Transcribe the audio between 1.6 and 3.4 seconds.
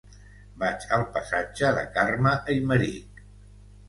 de Carme Aymerich.